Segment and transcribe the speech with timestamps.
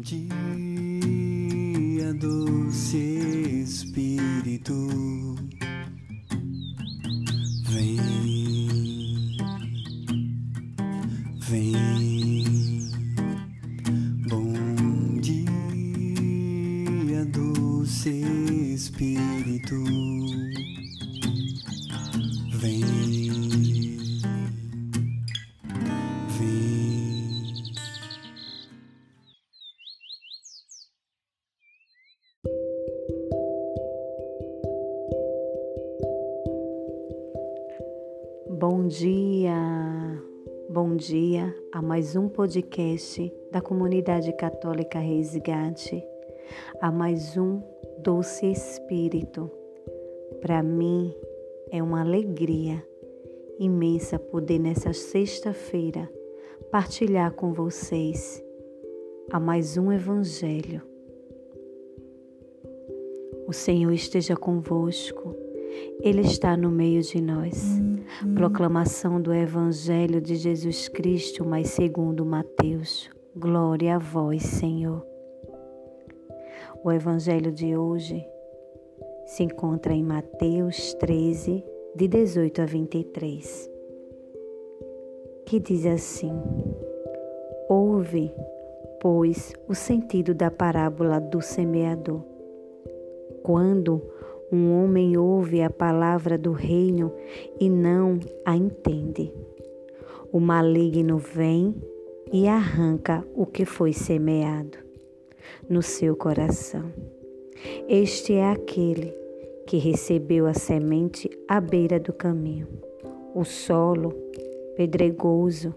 [0.00, 0.24] dia,
[2.14, 2.96] doce
[3.62, 5.29] Espírito,
[40.72, 46.00] bom dia a mais um podcast da comunidade católica Resgate,
[46.80, 47.60] a mais um
[47.98, 49.50] Doce Espírito.
[50.40, 51.12] Para mim
[51.72, 52.86] é uma alegria
[53.58, 56.08] imensa poder nessa sexta-feira
[56.70, 58.40] partilhar com vocês
[59.32, 60.82] a mais um Evangelho.
[63.48, 65.49] O Senhor esteja convosco.
[66.00, 67.80] Ele está no meio de nós.
[68.34, 73.10] Proclamação do Evangelho de Jesus Cristo, mas segundo Mateus.
[73.36, 75.06] Glória a vós, Senhor.
[76.82, 78.26] O Evangelho de hoje
[79.26, 83.70] se encontra em Mateus 13, de 18 a 23,
[85.46, 86.32] que diz assim:
[87.68, 88.32] Ouve,
[89.00, 92.22] pois, o sentido da parábola do semeador.
[93.42, 94.02] Quando
[94.52, 97.12] um homem ouve a palavra do reino
[97.60, 99.32] e não a entende.
[100.32, 101.74] O maligno vem
[102.32, 104.78] e arranca o que foi semeado
[105.68, 106.92] no seu coração.
[107.88, 109.14] Este é aquele
[109.66, 112.66] que recebeu a semente à beira do caminho.
[113.34, 114.12] O solo
[114.76, 115.74] pedregoso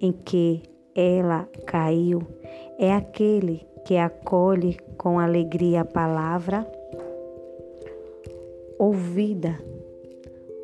[0.00, 0.62] em que
[0.94, 2.22] ela caiu
[2.78, 6.66] é aquele que acolhe com alegria a palavra
[8.78, 9.58] ouvida,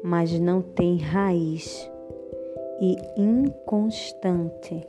[0.02, 1.90] mas não tem raiz
[2.80, 4.86] e inconstante,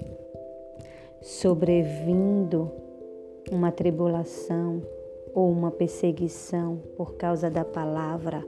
[1.22, 2.72] sobrevindo
[3.52, 4.82] uma tribulação
[5.34, 8.46] ou uma perseguição por causa da palavra,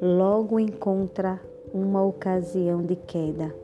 [0.00, 1.40] logo encontra
[1.72, 3.54] uma ocasião de queda.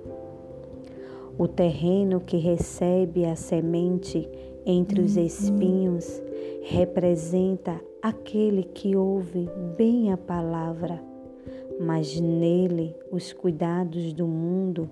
[1.39, 4.29] O terreno que recebe a semente
[4.67, 6.21] entre os espinhos
[6.63, 11.03] representa aquele que ouve bem a palavra,
[11.79, 14.91] mas nele os cuidados do mundo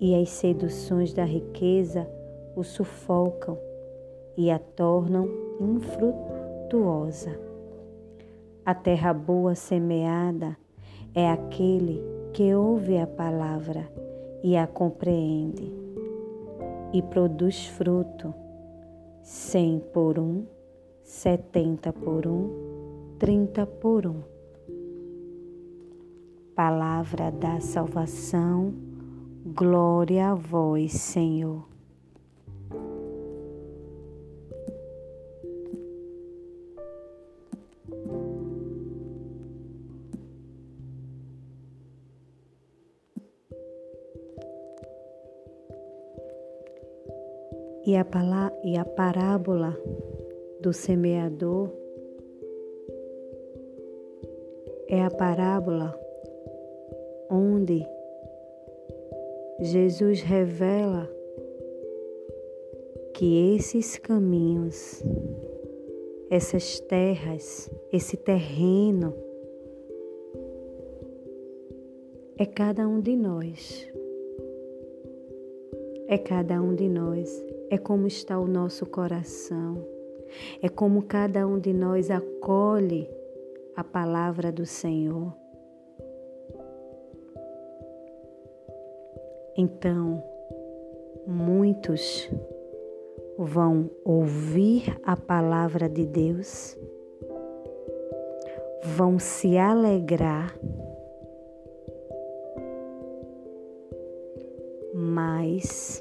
[0.00, 2.08] e as seduções da riqueza
[2.56, 3.58] o sufocam
[4.36, 5.28] e a tornam
[5.60, 7.38] infrutuosa.
[8.64, 10.56] A terra boa semeada
[11.14, 13.88] é aquele que ouve a palavra
[14.42, 15.72] e a compreende
[16.92, 18.34] e produz fruto,
[19.22, 20.44] cem por um,
[21.02, 24.22] setenta por um, trinta por um.
[26.54, 28.74] Palavra da salvação,
[29.44, 31.66] glória a vós, Senhor.
[47.84, 48.06] E a,
[48.62, 49.76] e a parábola
[50.62, 51.68] do semeador
[54.86, 55.98] é a parábola
[57.28, 57.84] onde
[59.60, 61.10] Jesus revela
[63.14, 65.02] que esses caminhos,
[66.30, 69.12] essas terras, esse terreno
[72.38, 73.90] é cada um de nós.
[76.06, 77.44] É cada um de nós.
[77.68, 80.01] É como está o nosso coração.
[80.62, 83.08] É como cada um de nós acolhe
[83.74, 85.32] a palavra do Senhor.
[89.56, 90.22] Então,
[91.26, 92.30] muitos
[93.38, 96.76] vão ouvir a palavra de Deus,
[98.82, 100.56] vão se alegrar,
[104.94, 106.00] mas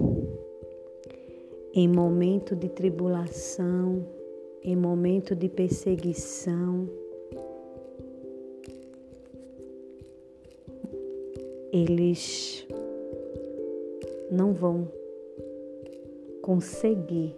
[1.73, 4.05] em momento de tribulação,
[4.63, 6.87] em momento de perseguição,
[11.71, 12.67] eles
[14.29, 14.87] não vão
[16.41, 17.35] conseguir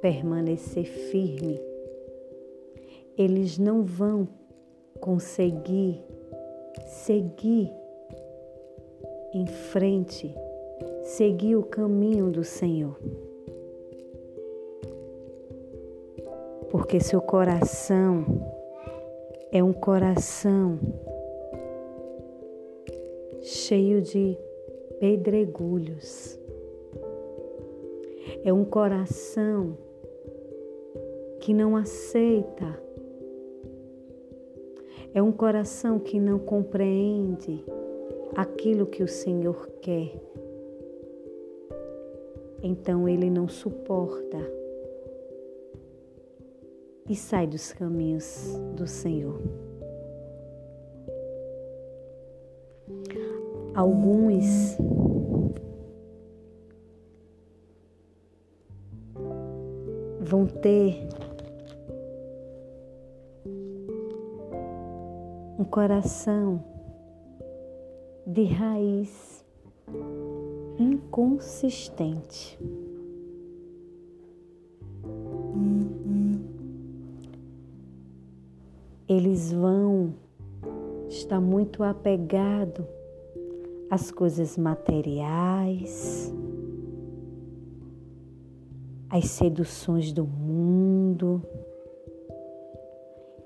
[0.00, 1.60] permanecer firme.
[3.16, 4.28] Eles não vão
[5.00, 6.02] conseguir
[6.86, 7.70] seguir
[9.32, 10.34] em frente,
[11.02, 12.98] seguir o caminho do Senhor.
[16.70, 18.24] Porque seu coração
[19.50, 20.78] é um coração
[23.42, 24.38] cheio de
[25.00, 26.38] pedregulhos.
[28.44, 29.76] É um coração
[31.40, 32.80] que não aceita.
[35.12, 37.64] É um coração que não compreende
[38.36, 40.12] aquilo que o Senhor quer.
[42.62, 44.59] Então ele não suporta
[47.10, 49.42] e sai dos caminhos do Senhor.
[53.74, 54.76] Alguns
[60.20, 61.08] vão ter
[65.58, 66.62] um coração
[68.24, 69.44] de raiz
[70.78, 72.56] inconsistente.
[79.40, 80.12] Eles vão
[81.08, 82.84] estar muito apegados
[83.88, 86.30] às coisas materiais,
[89.08, 91.42] às seduções do mundo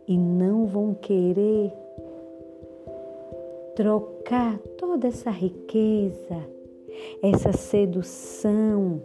[0.09, 1.73] e não vão querer
[3.77, 6.45] trocar toda essa riqueza,
[7.23, 9.01] essa sedução,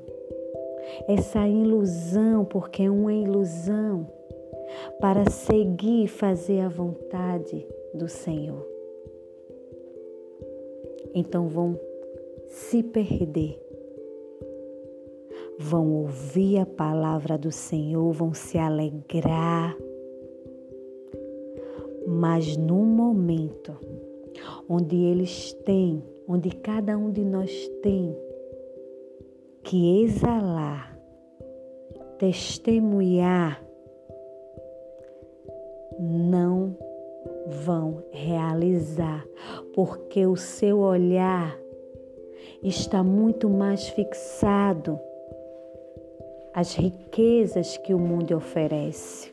[1.07, 4.07] essa ilusão, porque é uma ilusão,
[4.99, 8.65] para seguir e fazer a vontade do Senhor.
[11.13, 11.79] Então vão
[12.47, 13.59] se perder,
[15.57, 19.75] vão ouvir a palavra do Senhor, vão se alegrar,
[22.07, 23.75] mas no momento
[24.67, 28.15] onde eles têm, onde cada um de nós tem
[29.63, 30.97] que exalar,
[32.17, 33.63] testemunhar,
[35.99, 36.75] não
[37.45, 39.25] vão realizar,
[39.73, 41.59] porque o seu olhar
[42.63, 44.99] está muito mais fixado
[46.53, 49.31] às riquezas que o mundo oferece.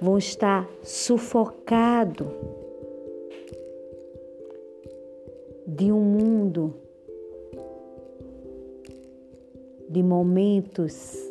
[0.00, 2.26] Vão estar sufocado
[5.66, 6.74] de um mundo
[9.88, 11.27] de momentos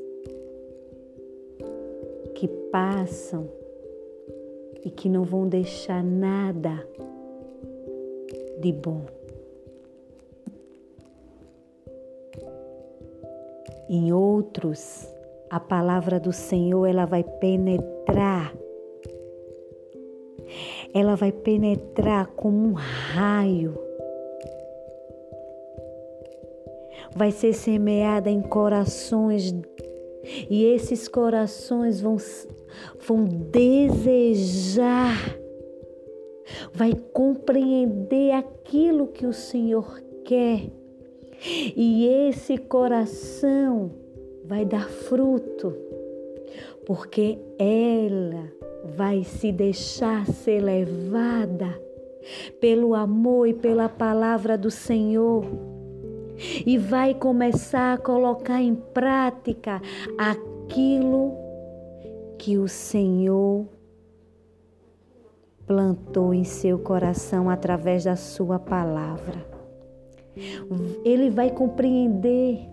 [2.38, 3.50] que passam
[4.86, 6.88] e que não vão deixar nada
[8.60, 9.08] de bom.
[13.90, 15.12] Em outros,
[15.50, 18.54] a palavra do Senhor ela vai penetrar.
[20.94, 23.88] Ela vai penetrar como um raio
[27.16, 29.52] vai ser semeada em corações
[30.50, 32.18] e esses corações vão,
[33.08, 35.18] vão desejar,
[36.74, 40.70] vai compreender aquilo que o Senhor quer.
[41.76, 43.92] E esse coração
[44.46, 45.76] vai dar fruto,
[46.86, 48.52] porque ela
[48.96, 51.80] vai se deixar ser levada
[52.60, 55.46] pelo amor e pela palavra do Senhor
[56.66, 59.82] e vai começar a colocar em prática
[60.18, 61.36] aquilo
[62.38, 63.68] que o Senhor
[65.66, 69.46] plantou em seu coração através da sua palavra.
[71.04, 72.70] Ele vai compreender.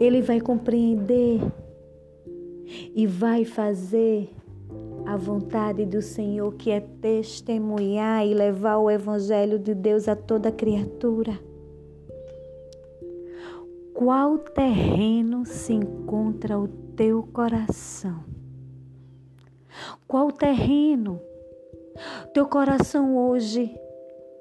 [0.00, 1.40] Ele vai compreender
[2.94, 4.30] e vai fazer
[5.06, 10.52] a vontade do Senhor, que é testemunhar e levar o Evangelho de Deus a toda
[10.52, 11.38] criatura.
[13.92, 18.24] Qual terreno se encontra o teu coração?
[20.06, 21.20] Qual terreno?
[22.32, 23.74] Teu coração hoje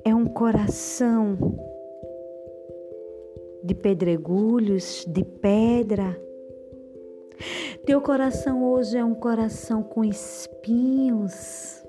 [0.06, 1.38] é um coração
[3.63, 6.20] de pedregulhos, de pedra
[7.86, 11.83] teu coração hoje é um coração com espinhos.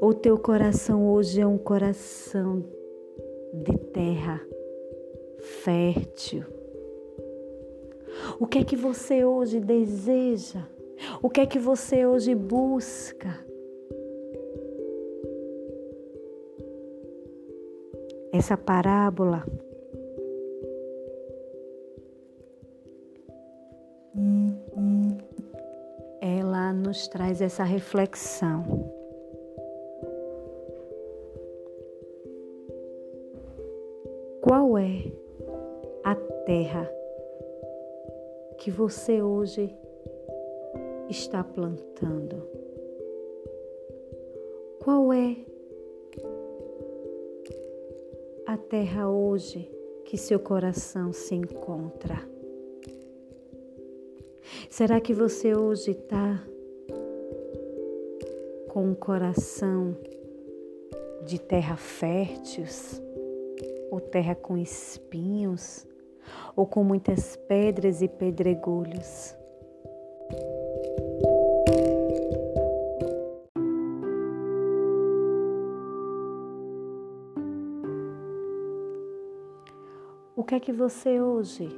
[0.00, 2.64] Ou teu coração hoje é um coração
[3.52, 4.40] de terra
[5.62, 6.44] fértil.
[8.38, 10.66] O que é que você hoje deseja?
[11.22, 13.28] O que é que você hoje busca?
[18.32, 19.44] Essa parábola
[27.08, 28.64] traz essa reflexão.
[34.40, 35.10] Qual é
[36.04, 36.90] a terra
[38.58, 39.74] que você hoje
[41.08, 42.46] está plantando?
[44.82, 45.36] Qual é
[48.46, 49.70] a terra hoje
[50.04, 52.28] que seu coração se encontra?
[54.68, 56.42] Será que você hoje está
[58.72, 59.94] com um coração
[61.26, 63.02] de terra férteis,
[63.90, 65.86] ou terra com espinhos,
[66.56, 69.36] ou com muitas pedras e pedregulhos?
[80.34, 81.68] O que é que você hoje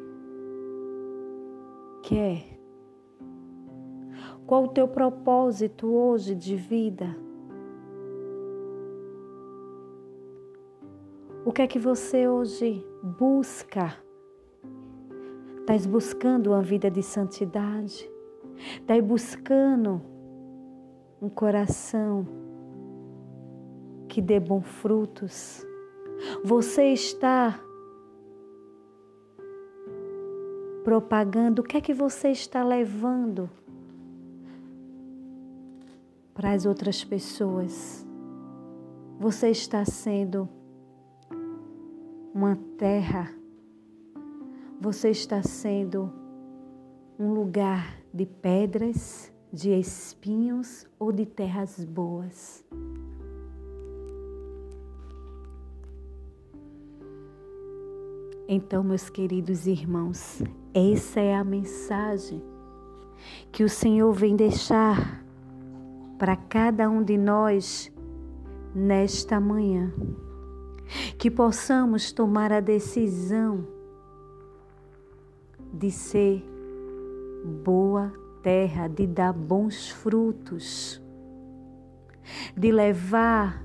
[2.04, 2.53] quer?
[4.46, 7.16] Qual o teu propósito hoje de vida?
[11.46, 13.96] O que é que você hoje busca?
[15.60, 18.10] Estás buscando uma vida de santidade?
[18.80, 20.02] Estás buscando
[21.22, 22.26] um coração
[24.08, 25.66] que dê bons frutos?
[26.44, 27.58] Você está
[30.84, 31.62] propagando?
[31.62, 33.48] O que é que você está levando?
[36.34, 38.04] Para as outras pessoas.
[39.18, 40.48] Você está sendo
[42.34, 43.32] uma terra,
[44.80, 46.12] você está sendo
[47.18, 52.64] um lugar de pedras, de espinhos ou de terras boas.
[58.46, 60.42] Então, meus queridos irmãos,
[60.74, 62.42] essa é a mensagem
[63.50, 65.23] que o Senhor vem deixar
[66.24, 67.92] para cada um de nós
[68.74, 69.92] nesta manhã.
[71.18, 73.68] Que possamos tomar a decisão
[75.70, 76.42] de ser
[77.62, 78.10] boa
[78.42, 80.98] terra, de dar bons frutos,
[82.56, 83.62] de levar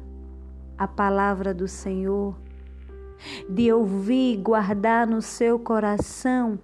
[0.77, 2.35] a palavra do Senhor,
[3.47, 6.59] de ouvir, guardar no seu coração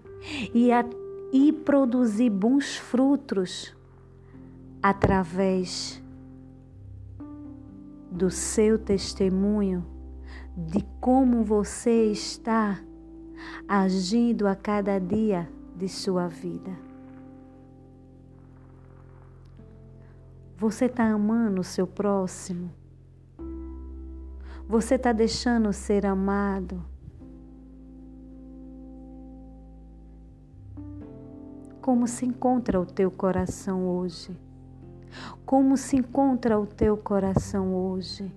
[0.54, 0.84] e, a,
[1.32, 3.74] e produzir bons frutos
[4.88, 6.00] através
[8.12, 9.84] do seu testemunho
[10.56, 12.80] de como você está
[13.68, 16.70] agindo a cada dia de sua vida.
[20.56, 22.70] Você está amando o seu próximo?
[24.70, 26.80] Você está deixando ser amado?
[31.82, 34.45] Como se encontra o teu coração hoje?
[35.46, 38.32] Como se encontra o teu coração hoje?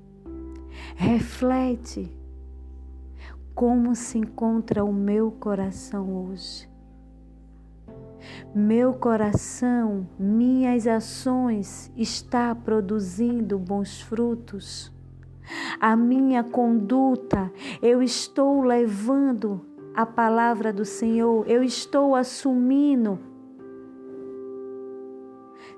[0.97, 2.17] Reflete
[3.55, 6.69] como se encontra o meu coração hoje.
[8.55, 14.93] Meu coração, minhas ações está produzindo bons frutos.
[15.81, 19.61] A minha conduta, eu estou levando
[19.95, 23.19] a palavra do Senhor, eu estou assumindo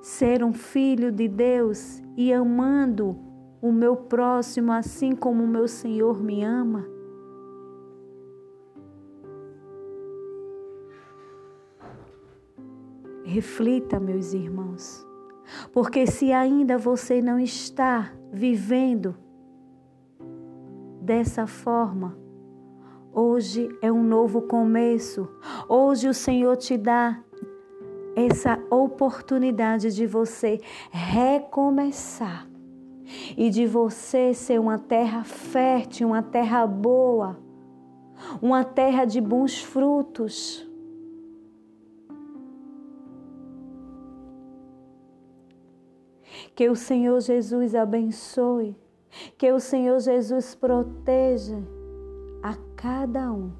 [0.00, 3.18] ser um filho de Deus e amando
[3.60, 6.86] o meu próximo assim como o meu Senhor me ama?
[13.24, 15.06] Reflita, meus irmãos,
[15.72, 19.14] porque se ainda você não está vivendo
[21.00, 22.18] dessa forma,
[23.12, 25.28] hoje é um novo começo.
[25.68, 27.22] Hoje o Senhor te dá
[28.16, 32.48] essa oportunidade de você recomeçar
[33.36, 37.38] e de você ser uma terra fértil, uma terra boa,
[38.40, 40.66] uma terra de bons frutos.
[46.54, 48.76] Que o Senhor Jesus abençoe,
[49.38, 51.58] que o Senhor Jesus proteja
[52.42, 53.59] a cada um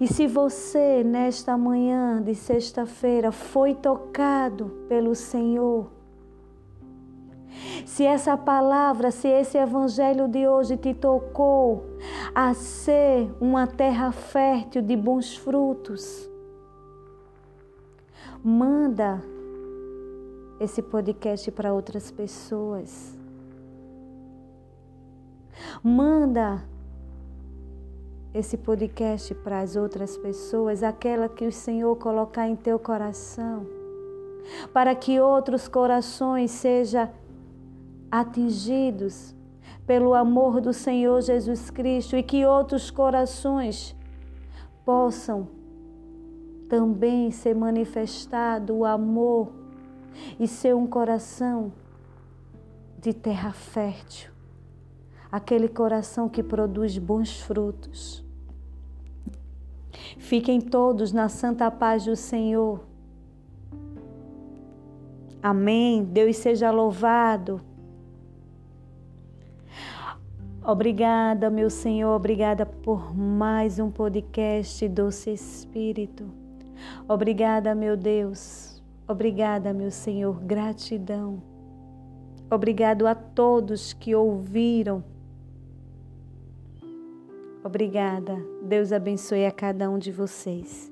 [0.00, 5.90] e se você, nesta manhã de sexta-feira, foi tocado pelo Senhor,
[7.84, 11.84] se essa palavra, se esse evangelho de hoje te tocou
[12.34, 16.28] a ser uma terra fértil de bons frutos,
[18.42, 19.22] manda
[20.58, 23.16] esse podcast para outras pessoas.
[25.82, 26.64] Manda
[28.34, 33.66] esse podcast para as outras pessoas, aquela que o Senhor colocar em teu coração,
[34.72, 37.10] para que outros corações sejam
[38.10, 39.34] atingidos
[39.86, 43.94] pelo amor do Senhor Jesus Cristo e que outros corações
[44.84, 45.48] possam
[46.68, 49.52] também ser manifestado o amor
[50.38, 51.72] e ser um coração
[52.98, 54.30] de terra fértil,
[55.30, 58.21] aquele coração que produz bons frutos.
[60.18, 62.80] Fiquem todos na santa paz do Senhor.
[65.42, 66.04] Amém.
[66.04, 67.60] Deus seja louvado.
[70.64, 76.30] Obrigada, meu Senhor, obrigada por mais um podcast Doce Espírito.
[77.08, 78.80] Obrigada, meu Deus.
[79.08, 80.40] Obrigada, meu Senhor.
[80.40, 81.42] Gratidão.
[82.48, 85.02] Obrigado a todos que ouviram.
[87.64, 88.36] Obrigada.
[88.62, 90.91] Deus abençoe a cada um de vocês.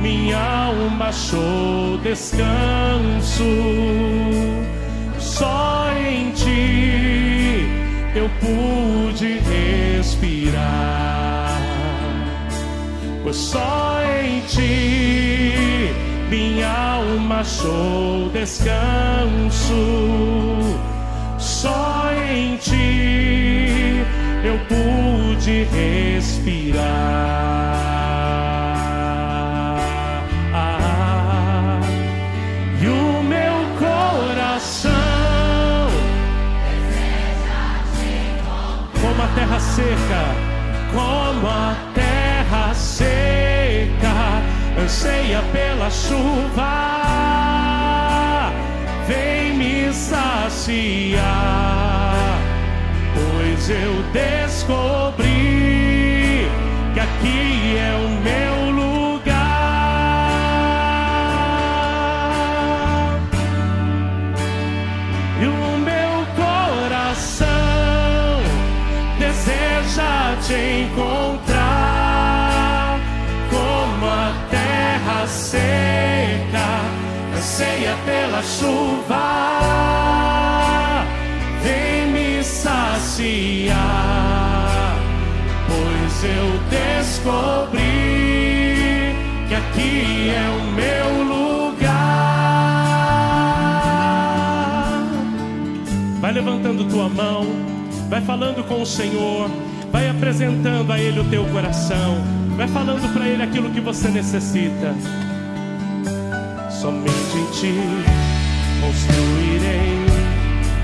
[0.00, 3.44] minha alma achou descanso.
[5.18, 7.66] Só em ti
[8.14, 9.38] eu pude
[9.98, 11.58] respirar.
[13.22, 15.92] Pois só em ti
[16.30, 19.74] minha alma achou descanso.
[21.38, 24.02] Só em ti
[24.44, 27.87] eu pude respirar.
[39.78, 40.24] Seca,
[40.92, 44.42] como a terra seca,
[44.82, 46.90] anseia pela chuva,
[49.06, 51.20] vem me saciar,
[53.14, 55.27] pois eu descobri
[78.38, 79.16] pela chuva.
[81.62, 83.76] Vem me saciar,
[85.66, 87.80] pois eu descobri
[89.48, 91.88] que aqui é o meu lugar.
[96.20, 97.46] Vai levantando tua mão,
[98.08, 99.50] vai falando com o Senhor,
[99.90, 102.22] vai apresentando a Ele o teu coração,
[102.56, 104.94] vai falando para Ele aquilo que você necessita.
[106.70, 108.27] Somente em Ti
[108.80, 110.06] construirei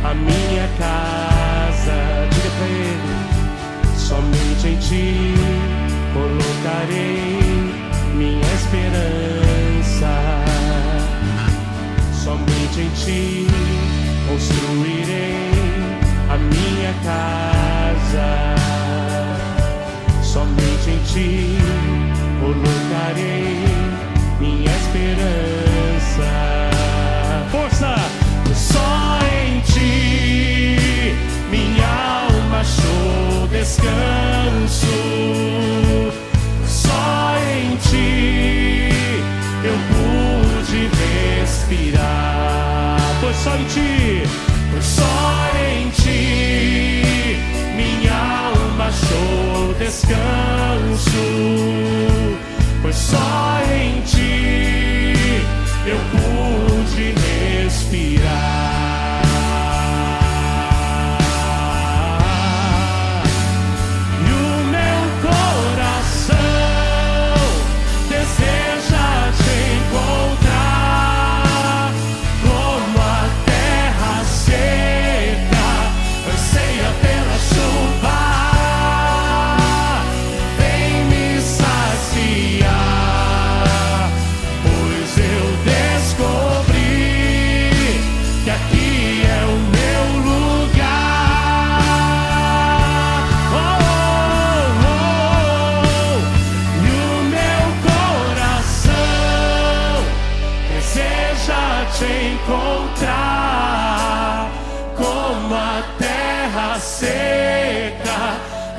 [0.05, 2.29] a minha casa.
[2.31, 3.15] Diga para Ele.
[3.97, 5.35] Somente em Ti
[6.13, 7.39] colocarei
[8.15, 10.13] minha esperança.
[12.13, 13.47] Somente em Ti
[14.29, 15.51] construirei
[16.31, 18.55] a minha casa.
[20.23, 21.59] Somente em Ti
[22.41, 24.04] colocarei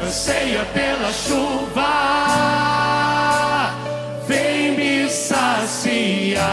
[0.06, 1.82] anseia pela chuva,
[4.28, 6.46] vem me saciar,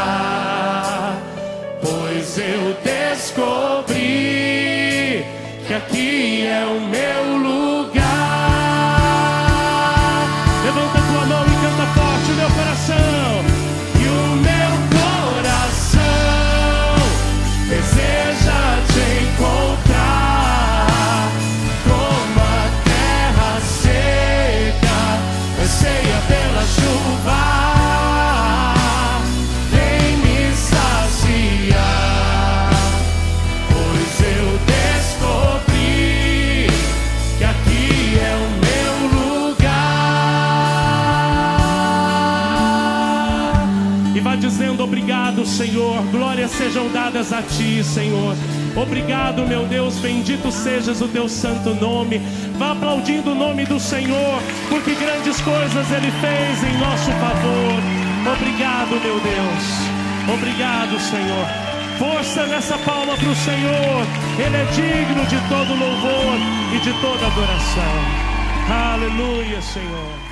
[1.82, 3.92] pois eu descobri
[5.66, 7.41] que aqui é o meu lugar.
[45.72, 46.02] Senhor.
[46.11, 48.37] Glórias sejam dadas a ti, Senhor.
[48.76, 52.20] Obrigado, meu Deus, bendito sejas o teu santo nome.
[52.58, 58.35] Vá aplaudindo o nome do Senhor, porque grandes coisas ele fez em nosso favor.
[58.35, 60.35] Obrigado, meu Deus.
[60.35, 61.46] Obrigado, Senhor.
[61.98, 64.06] Força nessa palma para o Senhor.
[64.38, 66.37] Ele é digno de todo louvor
[66.74, 68.92] e de toda adoração.
[68.92, 70.31] Aleluia, Senhor.